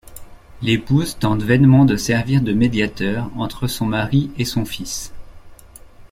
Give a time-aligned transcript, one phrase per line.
[0.63, 5.13] L'épouse tente vainement de servir de médiateur entre son mari et son fils.